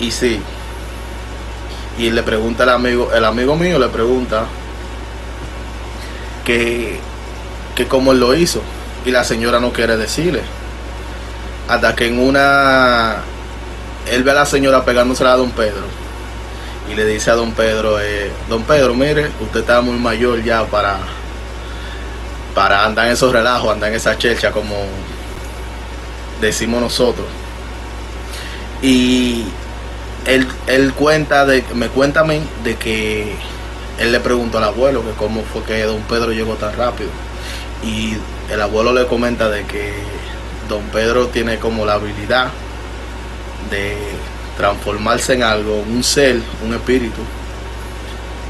Y 0.00 0.10
sí. 0.10 0.40
Y 1.98 2.10
le 2.10 2.22
pregunta 2.22 2.64
el 2.64 2.70
amigo, 2.70 3.10
el 3.12 3.24
amigo 3.24 3.56
mío 3.56 3.78
le 3.78 3.88
pregunta 3.88 4.44
que, 6.44 6.98
que 7.74 7.86
cómo 7.86 8.12
él 8.12 8.20
lo 8.20 8.34
hizo. 8.34 8.60
Y 9.04 9.10
la 9.10 9.24
señora 9.24 9.60
no 9.60 9.72
quiere 9.72 9.96
decirle. 9.96 10.42
Hasta 11.68 11.94
que 11.94 12.06
en 12.08 12.18
una 12.18 13.22
él 14.10 14.24
ve 14.24 14.30
a 14.30 14.34
la 14.34 14.46
señora 14.46 14.84
pegándosela 14.84 15.32
a 15.32 15.36
don 15.36 15.50
Pedro 15.50 15.84
y 16.90 16.94
le 16.94 17.04
dice 17.04 17.30
a 17.30 17.34
don 17.34 17.52
Pedro, 17.52 18.00
eh, 18.00 18.32
don 18.48 18.64
Pedro, 18.64 18.94
mire, 18.94 19.30
usted 19.40 19.60
está 19.60 19.80
muy 19.80 19.96
mayor 19.96 20.42
ya 20.42 20.64
para, 20.64 20.98
para 22.54 22.84
andar 22.84 23.06
en 23.06 23.12
esos 23.12 23.32
relajos, 23.32 23.72
andar 23.72 23.90
en 23.90 23.96
esa 23.96 24.18
checha 24.18 24.50
como 24.50 24.74
decimos 26.40 26.80
nosotros. 26.80 27.26
Y 28.82 29.44
él, 30.26 30.48
él 30.66 30.92
cuenta 30.94 31.46
de, 31.46 31.64
me 31.74 31.88
cuenta 31.88 32.20
a 32.20 32.24
mí 32.24 32.40
de 32.64 32.74
que 32.76 33.36
él 33.98 34.10
le 34.10 34.18
preguntó 34.20 34.58
al 34.58 34.64
abuelo 34.64 35.04
que 35.04 35.12
cómo 35.12 35.42
fue 35.52 35.62
que 35.62 35.82
don 35.82 36.00
Pedro 36.02 36.32
llegó 36.32 36.54
tan 36.54 36.76
rápido. 36.76 37.10
Y 37.84 38.16
el 38.50 38.60
abuelo 38.60 38.92
le 38.92 39.06
comenta 39.06 39.48
de 39.48 39.64
que 39.64 39.92
don 40.68 40.82
Pedro 40.92 41.28
tiene 41.28 41.58
como 41.58 41.84
la 41.84 41.94
habilidad 41.94 42.48
de 43.70 43.96
transformarse 44.56 45.34
en 45.34 45.42
algo, 45.42 45.76
un 45.76 46.02
ser, 46.02 46.40
un 46.64 46.74
espíritu. 46.74 47.20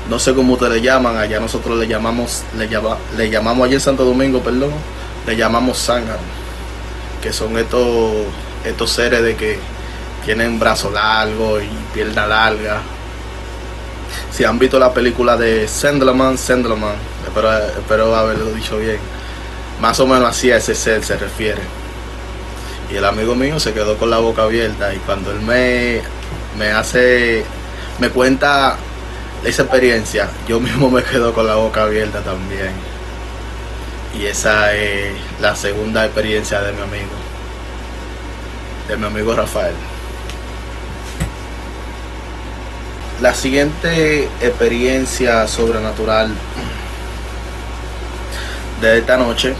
No 0.08 0.18
sé 0.18 0.34
cómo 0.34 0.54
ustedes 0.54 0.74
le 0.74 0.80
llaman, 0.80 1.16
allá 1.16 1.38
nosotros 1.38 1.78
le 1.78 1.86
llamamos, 1.86 2.42
le, 2.56 2.68
le 3.16 3.30
llamamos 3.30 3.66
allá 3.66 3.74
en 3.74 3.80
Santo 3.80 4.04
Domingo, 4.04 4.40
perdón, 4.40 4.72
le 5.26 5.36
llamamos 5.36 5.78
sangha, 5.78 6.16
que 7.22 7.32
son 7.32 7.56
estos, 7.58 8.12
estos 8.64 8.90
seres 8.90 9.22
de 9.22 9.36
que 9.36 9.58
tienen 10.24 10.58
brazo 10.58 10.90
largo 10.90 11.60
y 11.60 11.68
pierna 11.94 12.26
larga. 12.26 12.80
Si 14.32 14.44
han 14.44 14.58
visto 14.58 14.78
la 14.78 14.92
película 14.92 15.36
de 15.36 15.68
Sandlerman, 15.68 16.38
Sandlerman, 16.38 16.94
espero, 17.26 17.52
espero 17.52 18.16
haberlo 18.16 18.46
dicho 18.52 18.78
bien, 18.78 18.98
más 19.80 19.98
o 20.00 20.06
menos 20.06 20.28
así 20.28 20.50
a 20.50 20.58
ese 20.58 20.74
ser 20.74 21.02
se 21.04 21.16
refiere. 21.16 21.62
Y 22.90 22.96
el 22.96 23.04
amigo 23.04 23.34
mío 23.34 23.58
se 23.60 23.72
quedó 23.72 23.96
con 23.96 24.10
la 24.10 24.18
boca 24.18 24.42
abierta 24.42 24.92
y 24.92 24.98
cuando 24.98 25.30
él 25.30 25.40
me, 25.40 26.02
me 26.58 26.72
hace, 26.72 27.44
me 27.98 28.10
cuenta 28.10 28.76
esa 29.44 29.62
experiencia, 29.62 30.28
yo 30.46 30.60
mismo 30.60 30.90
me 30.90 31.02
quedo 31.02 31.32
con 31.32 31.46
la 31.46 31.54
boca 31.54 31.82
abierta 31.82 32.20
también. 32.20 32.72
Y 34.18 34.26
esa 34.26 34.74
es 34.74 35.14
la 35.40 35.54
segunda 35.54 36.04
experiencia 36.04 36.60
de 36.60 36.72
mi 36.72 36.82
amigo, 36.82 37.12
de 38.88 38.96
mi 38.96 39.06
amigo 39.06 39.34
Rafael. 39.34 39.74
La 43.22 43.34
siguiente 43.34 44.24
experiencia 44.40 45.46
sobrenatural 45.46 46.34
de 48.80 48.98
esta 48.98 49.16
noche 49.16 49.54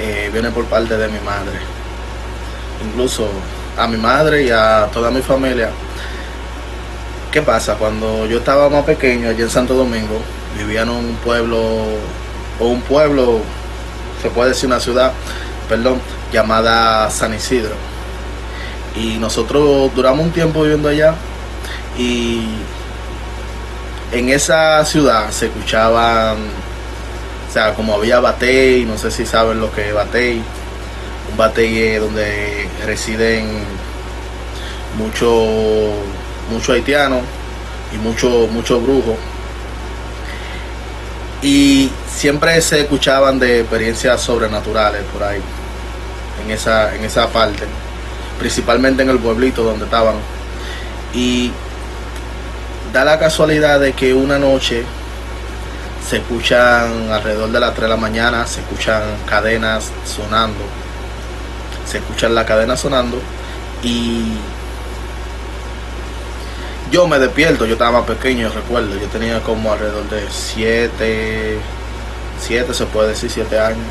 eh, 0.00 0.30
viene 0.32 0.50
por 0.50 0.64
parte 0.64 0.96
de 0.96 1.08
mi 1.08 1.20
madre. 1.20 1.58
Incluso 2.84 3.28
a 3.76 3.86
mi 3.86 3.98
madre 3.98 4.44
y 4.44 4.50
a 4.50 4.88
toda 4.92 5.10
mi 5.10 5.20
familia. 5.20 5.70
¿Qué 7.30 7.42
pasa? 7.42 7.74
Cuando 7.74 8.26
yo 8.26 8.38
estaba 8.38 8.68
más 8.68 8.84
pequeño, 8.84 9.28
allí 9.28 9.42
en 9.42 9.50
Santo 9.50 9.74
Domingo, 9.74 10.20
vivía 10.56 10.82
en 10.82 10.88
un 10.88 11.14
pueblo, 11.16 11.58
o 12.58 12.66
un 12.66 12.80
pueblo, 12.80 13.40
se 14.22 14.30
puede 14.30 14.50
decir 14.50 14.66
una 14.66 14.80
ciudad, 14.80 15.12
perdón, 15.68 16.00
llamada 16.32 17.08
San 17.10 17.34
Isidro. 17.34 17.74
Y 18.96 19.18
nosotros 19.18 19.94
duramos 19.94 20.26
un 20.26 20.32
tiempo 20.32 20.62
viviendo 20.62 20.88
allá 20.88 21.14
y 21.96 22.48
en 24.12 24.28
esa 24.30 24.84
ciudad 24.84 25.30
se 25.30 25.46
escuchaban, 25.46 26.38
o 27.50 27.52
sea, 27.52 27.74
como 27.74 27.94
había 27.94 28.20
batey, 28.20 28.84
no 28.84 28.96
sé 28.96 29.10
si 29.10 29.26
saben 29.26 29.58
lo 29.58 29.72
que 29.72 29.88
es 29.88 29.92
batey, 29.92 30.40
un 31.32 31.36
batey 31.36 31.96
donde 31.96 32.68
residen 32.86 33.64
muchos 34.96 35.96
mucho 36.48 36.72
haitianos 36.72 37.22
y 37.92 37.96
muchos 37.96 38.48
mucho 38.52 38.80
brujos. 38.80 39.16
Y 41.42 41.90
siempre 42.08 42.60
se 42.60 42.82
escuchaban 42.82 43.40
de 43.40 43.62
experiencias 43.62 44.20
sobrenaturales 44.20 45.02
por 45.12 45.24
ahí, 45.24 45.40
en 46.44 46.52
esa, 46.52 46.94
en 46.94 47.02
esa 47.02 47.26
parte, 47.30 47.64
principalmente 48.38 49.02
en 49.02 49.10
el 49.10 49.18
pueblito 49.18 49.64
donde 49.64 49.86
estaban. 49.86 50.14
Y 51.12 51.50
da 52.92 53.04
la 53.04 53.18
casualidad 53.18 53.80
de 53.80 53.92
que 53.92 54.14
una 54.14 54.38
noche 54.38 54.84
se 56.10 56.16
escuchan 56.16 57.08
alrededor 57.12 57.52
de 57.52 57.60
las 57.60 57.70
3 57.70 57.82
de 57.82 57.88
la 57.88 57.96
mañana, 57.96 58.44
se 58.44 58.58
escuchan 58.58 59.00
cadenas 59.28 59.92
sonando, 60.04 60.58
se 61.86 61.98
escuchan 61.98 62.34
la 62.34 62.44
cadena 62.44 62.76
sonando 62.76 63.16
y 63.84 64.32
yo 66.90 67.06
me 67.06 67.20
despierto, 67.20 67.64
yo 67.64 67.74
estaba 67.74 68.00
más 68.00 68.08
pequeño, 68.08 68.50
recuerdo, 68.52 68.98
yo 68.98 69.06
tenía 69.06 69.40
como 69.40 69.72
alrededor 69.72 70.10
de 70.10 70.24
7, 70.28 71.58
7 72.40 72.74
se 72.74 72.86
puede 72.86 73.10
decir, 73.10 73.30
7 73.30 73.60
años. 73.60 73.86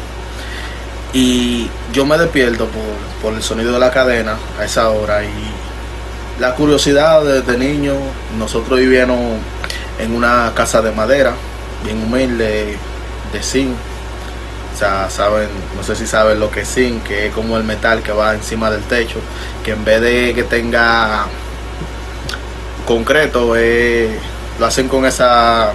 Y 1.14 1.70
yo 1.94 2.06
me 2.06 2.18
despierto 2.18 2.66
por, 2.66 3.22
por 3.22 3.34
el 3.34 3.42
sonido 3.42 3.72
de 3.72 3.80
la 3.80 3.92
cadena 3.92 4.36
a 4.60 4.66
esa 4.66 4.90
hora 4.90 5.24
y 5.24 6.42
la 6.42 6.54
curiosidad 6.54 7.24
desde 7.24 7.58
niño, 7.58 7.94
nosotros 8.38 8.78
vivíamos 8.78 9.38
en 10.00 10.14
una 10.14 10.52
casa 10.54 10.82
de 10.82 10.92
madera, 10.92 11.34
bien 11.84 12.04
humilde, 12.04 12.78
de 13.32 13.44
zinc. 13.44 13.76
O 14.74 14.78
sea, 14.78 15.10
saben, 15.10 15.50
no 15.76 15.84
sé 15.84 15.96
si 15.96 16.08
saben 16.08 16.40
lo 16.40 16.50
que 16.52 16.62
es 16.62 16.74
zinc, 16.74 17.04
que 17.04 17.28
es 17.28 17.34
como 17.34 17.58
el 17.58 17.64
metal 17.64 18.02
que 18.02 18.12
va 18.12 18.34
encima 18.34 18.72
del 18.72 18.82
techo, 18.84 19.20
que 19.64 19.72
en 19.72 19.84
vez 19.84 20.02
de 20.02 20.34
que 20.34 20.44
tenga 20.44 21.26
concreto, 22.86 23.56
eh, 23.58 24.18
lo 24.58 24.66
hacen 24.66 24.88
con 24.88 25.06
esa 25.06 25.74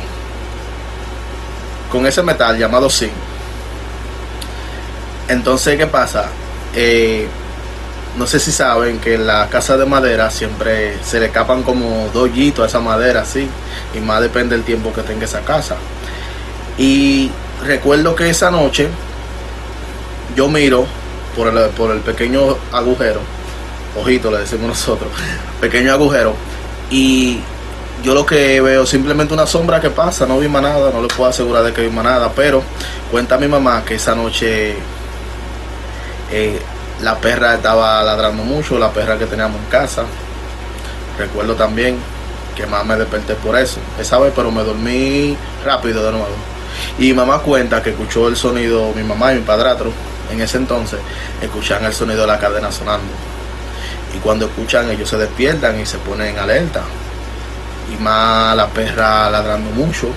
con 1.90 2.06
ese 2.06 2.22
metal 2.22 2.58
llamado 2.58 2.90
zinc. 2.90 3.12
Entonces, 5.28 5.78
¿qué 5.78 5.86
pasa? 5.86 6.26
Eh, 6.74 7.28
no 8.16 8.26
sé 8.26 8.38
si 8.38 8.52
saben 8.52 8.98
que 9.00 9.14
en 9.14 9.26
la 9.26 9.48
casa 9.48 9.76
de 9.76 9.86
madera 9.86 10.30
siempre 10.30 10.96
se 11.02 11.18
le 11.18 11.30
capan 11.30 11.62
como 11.62 12.08
dos 12.12 12.30
a 12.60 12.66
esa 12.66 12.80
madera 12.80 13.22
así, 13.22 13.48
y 13.94 14.00
más 14.00 14.20
depende 14.20 14.54
del 14.54 14.64
tiempo 14.64 14.92
que 14.92 15.02
tenga 15.02 15.24
esa 15.24 15.40
casa. 15.40 15.76
Y 16.78 17.30
recuerdo 17.64 18.14
que 18.14 18.30
esa 18.30 18.50
noche 18.50 18.88
yo 20.36 20.48
miro 20.48 20.86
por 21.36 21.48
el, 21.48 21.70
por 21.70 21.90
el 21.90 22.00
pequeño 22.00 22.56
agujero, 22.72 23.20
ojito 24.00 24.30
le 24.30 24.38
decimos 24.38 24.68
nosotros, 24.68 25.10
pequeño 25.60 25.92
agujero, 25.92 26.34
y 26.90 27.40
yo 28.04 28.14
lo 28.14 28.26
que 28.26 28.60
veo 28.60 28.86
simplemente 28.86 29.34
una 29.34 29.46
sombra 29.46 29.80
que 29.80 29.90
pasa, 29.90 30.26
no 30.26 30.38
vi 30.38 30.48
más 30.48 30.62
nada, 30.62 30.90
no 30.92 31.02
le 31.02 31.08
puedo 31.08 31.30
asegurar 31.30 31.64
de 31.64 31.72
que 31.72 31.82
vi 31.82 31.90
más 31.90 32.04
nada, 32.04 32.30
pero 32.34 32.62
cuenta 33.10 33.38
mi 33.38 33.48
mamá 33.48 33.84
que 33.84 33.94
esa 33.94 34.14
noche 34.14 34.74
eh, 36.30 36.60
la 37.02 37.16
perra 37.18 37.54
estaba 37.54 38.02
ladrando 38.02 38.44
mucho, 38.44 38.78
la 38.78 38.90
perra 38.90 39.18
que 39.18 39.26
teníamos 39.26 39.60
en 39.60 39.66
casa. 39.66 40.04
Recuerdo 41.18 41.54
también 41.54 41.98
que 42.56 42.66
más 42.66 42.84
me 42.84 42.96
desperté 42.96 43.34
por 43.34 43.56
eso, 43.56 43.80
esa 43.98 44.18
vez, 44.18 44.32
pero 44.34 44.50
me 44.50 44.62
dormí 44.62 45.36
rápido 45.64 46.04
de 46.04 46.12
nuevo. 46.12 46.34
Y 46.98 47.12
mamá 47.12 47.40
cuenta 47.40 47.82
que 47.82 47.90
escuchó 47.90 48.28
el 48.28 48.36
sonido, 48.36 48.92
mi 48.94 49.02
mamá 49.02 49.32
y 49.32 49.36
mi 49.36 49.42
padrastro, 49.42 49.92
en 50.30 50.40
ese 50.40 50.56
entonces, 50.56 50.98
escuchan 51.40 51.84
el 51.84 51.92
sonido 51.92 52.22
de 52.22 52.26
la 52.28 52.38
cadena 52.38 52.70
sonando. 52.70 53.12
Y 54.14 54.18
cuando 54.18 54.46
escuchan, 54.46 54.90
ellos 54.90 55.08
se 55.08 55.18
despiertan 55.18 55.80
y 55.80 55.86
se 55.86 55.98
ponen 55.98 56.38
alerta. 56.38 56.82
Y 57.92 58.00
más 58.02 58.56
la 58.56 58.68
perra 58.68 59.28
ladrando 59.28 59.70
mucho. 59.70 60.08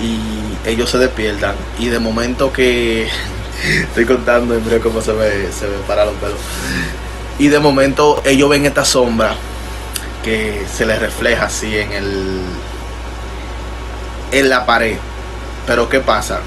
Y 0.00 0.68
ellos 0.68 0.88
se 0.88 0.98
despiertan. 0.98 1.54
Y 1.78 1.88
de 1.88 1.98
momento 1.98 2.52
que 2.52 3.08
Estoy 3.62 4.06
contando 4.06 4.54
en 4.54 4.64
breve 4.64 4.80
cómo 4.80 5.02
se 5.02 5.12
me, 5.12 5.52
se 5.52 5.66
me 5.66 5.76
para 5.86 6.04
los 6.04 6.14
pelos. 6.14 6.38
Y 7.38 7.48
de 7.48 7.58
momento 7.58 8.22
ellos 8.24 8.48
ven 8.48 8.64
esta 8.66 8.84
sombra 8.84 9.34
que 10.22 10.64
se 10.72 10.86
les 10.86 10.98
refleja 10.98 11.46
así 11.46 11.76
en 11.76 11.92
el 11.92 12.40
en 14.32 14.48
la 14.48 14.64
pared. 14.64 14.96
Pero 15.66 15.88
¿qué 15.88 16.00
pasa? 16.00 16.40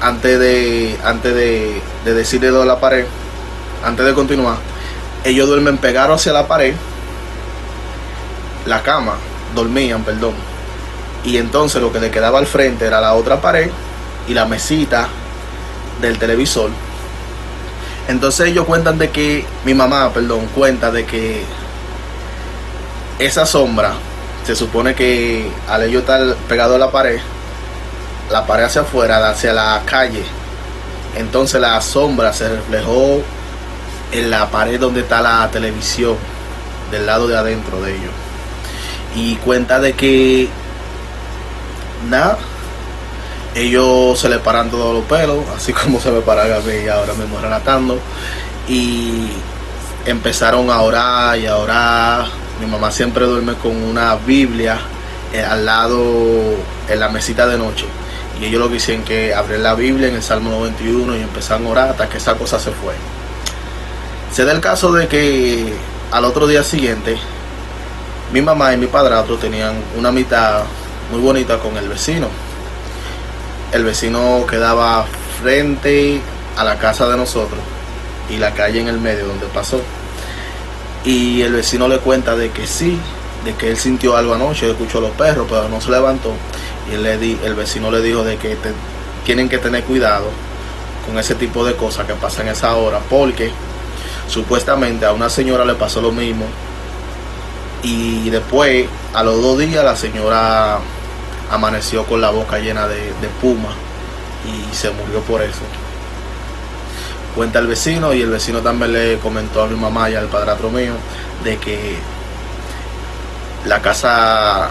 Antes 0.00 0.38
de 0.38 0.96
antes 1.04 1.34
de, 1.34 1.80
de 2.04 2.14
decirle 2.14 2.50
de 2.50 2.64
la 2.64 2.78
pared, 2.78 3.04
antes 3.84 4.06
de 4.06 4.14
continuar, 4.14 4.56
ellos 5.24 5.48
duermen 5.48 5.78
pegados 5.78 6.20
hacia 6.20 6.32
la 6.32 6.46
pared, 6.46 6.74
la 8.66 8.82
cama, 8.82 9.14
dormían, 9.54 10.04
perdón. 10.04 10.34
Y 11.24 11.36
entonces 11.36 11.80
lo 11.80 11.92
que 11.92 12.00
le 12.00 12.10
quedaba 12.10 12.38
al 12.38 12.46
frente 12.46 12.86
era 12.86 13.00
la 13.00 13.14
otra 13.14 13.40
pared 13.40 13.70
y 14.28 14.34
la 14.34 14.44
mesita 14.44 15.08
del 16.02 16.18
televisor. 16.18 16.70
Entonces 18.08 18.48
ellos 18.48 18.66
cuentan 18.66 18.98
de 18.98 19.10
que, 19.10 19.46
mi 19.64 19.72
mamá, 19.72 20.12
perdón, 20.12 20.46
cuenta 20.54 20.90
de 20.90 21.06
que 21.06 21.42
esa 23.18 23.46
sombra, 23.46 23.92
se 24.44 24.56
supone 24.56 24.94
que 24.94 25.48
al 25.68 25.84
ellos 25.84 26.02
estar 26.02 26.20
pegado 26.48 26.74
a 26.74 26.78
la 26.78 26.90
pared, 26.90 27.20
la 28.30 28.44
pared 28.44 28.64
hacia 28.64 28.82
afuera, 28.82 29.30
hacia 29.30 29.52
la 29.52 29.80
calle, 29.86 30.24
entonces 31.16 31.60
la 31.60 31.80
sombra 31.80 32.32
se 32.32 32.48
reflejó 32.48 33.22
en 34.10 34.30
la 34.30 34.50
pared 34.50 34.80
donde 34.80 35.00
está 35.00 35.22
la 35.22 35.48
televisión, 35.50 36.16
del 36.90 37.06
lado 37.06 37.28
de 37.28 37.36
adentro 37.36 37.80
de 37.80 37.92
ellos. 37.92 38.12
Y 39.14 39.36
cuenta 39.36 39.78
de 39.78 39.92
que, 39.92 40.48
nada, 42.08 42.38
ellos 43.54 44.18
se 44.18 44.28
le 44.28 44.38
paran 44.38 44.70
todos 44.70 44.94
los 44.94 45.04
pelos, 45.04 45.44
así 45.54 45.72
como 45.84 46.00
se 46.00 46.10
me 46.10 46.20
paran 46.20 46.52
a 46.52 46.60
mí 46.60 46.88
ahora 46.88 47.12
mismo 47.14 47.38
relatando. 47.40 47.98
Y 48.68 49.28
empezaron 50.06 50.70
a 50.70 50.80
orar 50.80 51.38
y 51.38 51.46
a 51.46 51.56
orar. 51.56 52.26
Mi 52.60 52.66
mamá 52.66 52.90
siempre 52.90 53.26
duerme 53.26 53.54
con 53.54 53.76
una 53.76 54.14
Biblia 54.16 54.78
eh, 55.32 55.42
al 55.42 55.66
lado 55.66 56.00
en 56.88 57.00
la 57.00 57.08
mesita 57.08 57.46
de 57.46 57.58
noche. 57.58 57.86
Y 58.40 58.46
ellos 58.46 58.60
lo 58.60 58.70
que 58.70 58.76
hicieron 58.76 59.04
que 59.04 59.34
abrir 59.34 59.60
la 59.60 59.74
Biblia 59.74 60.08
en 60.08 60.14
el 60.14 60.22
Salmo 60.22 60.50
91 60.50 61.16
y 61.16 61.20
empezaron 61.20 61.66
a 61.66 61.70
orar 61.70 61.88
hasta 61.90 62.08
que 62.08 62.18
esa 62.18 62.34
cosa 62.34 62.58
se 62.58 62.70
fue. 62.70 62.94
Se 64.32 64.44
da 64.44 64.52
el 64.52 64.60
caso 64.60 64.92
de 64.92 65.08
que 65.08 65.72
al 66.10 66.24
otro 66.24 66.46
día 66.46 66.62
siguiente, 66.62 67.16
mi 68.32 68.40
mamá 68.40 68.72
y 68.72 68.78
mi 68.78 68.86
padrastro 68.86 69.36
tenían 69.36 69.74
una 69.98 70.10
mitad 70.10 70.62
muy 71.10 71.20
bonita 71.20 71.58
con 71.58 71.76
el 71.76 71.88
vecino 71.88 72.28
el 73.72 73.84
vecino 73.84 74.44
quedaba 74.48 75.06
frente 75.40 76.20
a 76.56 76.64
la 76.64 76.78
casa 76.78 77.08
de 77.08 77.16
nosotros 77.16 77.60
y 78.28 78.36
la 78.36 78.52
calle 78.52 78.80
en 78.80 78.88
el 78.88 79.00
medio 79.00 79.26
donde 79.26 79.46
pasó. 79.46 79.80
Y 81.04 81.42
el 81.42 81.54
vecino 81.54 81.88
le 81.88 81.98
cuenta 81.98 82.36
de 82.36 82.50
que 82.50 82.66
sí, 82.66 82.98
de 83.44 83.54
que 83.54 83.70
él 83.70 83.76
sintió 83.76 84.16
algo 84.16 84.34
anoche, 84.34 84.70
escuchó 84.70 85.00
los 85.00 85.10
perros, 85.12 85.46
pero 85.48 85.68
no 85.68 85.80
se 85.80 85.90
levantó. 85.90 86.32
Y 86.92 86.96
le 86.96 87.18
di, 87.18 87.38
el 87.44 87.54
vecino 87.54 87.90
le 87.90 88.02
dijo 88.02 88.22
de 88.22 88.36
que 88.36 88.56
tienen 89.24 89.48
que 89.48 89.58
tener 89.58 89.84
cuidado 89.84 90.26
con 91.06 91.18
ese 91.18 91.34
tipo 91.34 91.64
de 91.64 91.74
cosas 91.74 92.06
que 92.06 92.14
pasan 92.14 92.48
a 92.48 92.52
esa 92.52 92.76
hora, 92.76 93.00
porque 93.10 93.50
supuestamente 94.28 95.06
a 95.06 95.12
una 95.12 95.28
señora 95.28 95.64
le 95.64 95.74
pasó 95.74 96.00
lo 96.00 96.12
mismo. 96.12 96.44
Y 97.82 98.30
después, 98.30 98.86
a 99.12 99.24
los 99.24 99.42
dos 99.42 99.58
días, 99.58 99.84
la 99.84 99.96
señora 99.96 100.78
amaneció 101.52 102.04
con 102.06 102.20
la 102.20 102.30
boca 102.30 102.58
llena 102.58 102.88
de, 102.88 103.12
puma 103.40 103.68
y 104.46 104.74
se 104.74 104.90
murió 104.90 105.20
por 105.20 105.42
eso. 105.42 105.60
Cuenta 107.36 107.58
el 107.58 107.66
vecino 107.66 108.12
y 108.14 108.22
el 108.22 108.30
vecino 108.30 108.60
también 108.60 108.92
le 108.92 109.18
comentó 109.18 109.62
a 109.62 109.66
mi 109.66 109.76
mamá 109.76 110.08
y 110.10 110.14
al 110.14 110.26
padrastro 110.26 110.70
mío 110.70 110.94
de 111.44 111.58
que 111.58 111.96
la 113.66 113.80
casa 113.80 114.70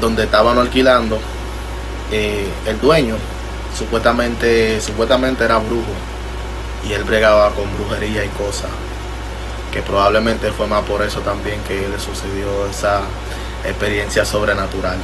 donde 0.00 0.24
estaban 0.24 0.58
alquilando, 0.58 1.18
eh, 2.12 2.48
el 2.66 2.80
dueño 2.80 3.16
supuestamente, 3.76 4.80
supuestamente 4.80 5.44
era 5.44 5.58
brujo 5.58 5.92
y 6.88 6.92
él 6.92 7.02
bregaba 7.02 7.50
con 7.50 7.64
brujería 7.76 8.24
y 8.24 8.28
cosas, 8.28 8.70
que 9.72 9.82
probablemente 9.82 10.52
fue 10.52 10.68
más 10.68 10.84
por 10.84 11.02
eso 11.02 11.20
también 11.20 11.60
que 11.66 11.88
le 11.88 11.98
sucedió 11.98 12.66
esa 12.70 13.00
experiencia 13.64 14.24
sobrenatural. 14.24 14.98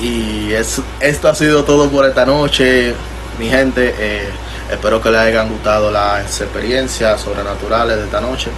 Y 0.00 0.52
es, 0.52 0.80
esto 1.00 1.28
ha 1.28 1.34
sido 1.34 1.64
todo 1.64 1.90
por 1.90 2.06
esta 2.06 2.24
noche, 2.24 2.94
mi 3.38 3.48
gente. 3.48 3.94
Eh, 3.98 4.28
espero 4.70 5.02
que 5.02 5.10
les 5.10 5.20
hayan 5.20 5.48
gustado 5.48 5.90
las 5.90 6.40
experiencias 6.40 7.20
sobrenaturales 7.20 7.96
de 7.96 8.04
esta 8.04 8.20
noche. 8.20 8.50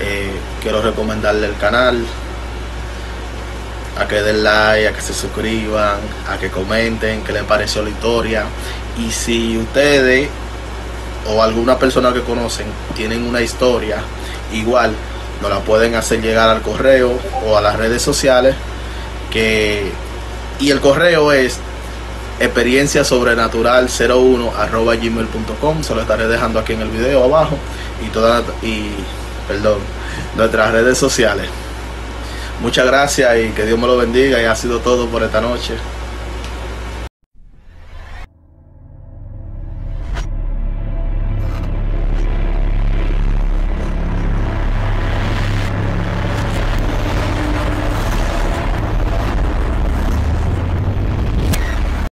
Eh, 0.00 0.30
quiero 0.62 0.80
recomendarle 0.80 1.46
el 1.46 1.56
canal, 1.56 2.02
a 3.98 4.06
que 4.06 4.22
den 4.22 4.42
like, 4.44 4.88
a 4.88 4.92
que 4.92 5.02
se 5.02 5.12
suscriban, 5.12 5.98
a 6.28 6.38
que 6.38 6.50
comenten 6.50 7.22
qué 7.22 7.32
les 7.32 7.42
pareció 7.42 7.82
la 7.82 7.90
historia. 7.90 8.44
Y 8.96 9.10
si 9.10 9.58
ustedes 9.58 10.28
o 11.26 11.42
alguna 11.42 11.78
persona 11.78 12.12
que 12.12 12.22
conocen 12.22 12.66
tienen 12.96 13.24
una 13.24 13.42
historia, 13.42 13.98
igual 14.52 14.92
nos 15.42 15.50
la 15.50 15.60
pueden 15.60 15.94
hacer 15.94 16.22
llegar 16.22 16.48
al 16.48 16.62
correo 16.62 17.18
o 17.44 17.56
a 17.56 17.60
las 17.60 17.76
redes 17.76 18.00
sociales 18.00 18.54
que 19.30 19.92
y 20.60 20.70
el 20.70 20.80
correo 20.80 21.32
es 21.32 21.58
experiencia 22.40 23.04
sobrenatural 23.04 23.88
01 23.88 24.52
arroba 24.56 24.94
gmail.com 24.94 25.82
se 25.82 25.94
lo 25.94 26.00
estaré 26.00 26.28
dejando 26.28 26.60
aquí 26.60 26.72
en 26.72 26.82
el 26.82 26.88
video 26.88 27.24
abajo. 27.24 27.56
Y 28.04 28.08
todas 28.10 28.44
y 28.62 28.90
perdón 29.46 29.78
nuestras 30.36 30.72
redes 30.72 30.98
sociales. 30.98 31.48
Muchas 32.60 32.86
gracias 32.86 33.36
y 33.38 33.50
que 33.50 33.64
Dios 33.64 33.78
me 33.78 33.86
lo 33.86 33.96
bendiga. 33.96 34.40
Y 34.40 34.44
ha 34.44 34.54
sido 34.54 34.78
todo 34.80 35.06
por 35.06 35.22
esta 35.22 35.40
noche 35.40 35.74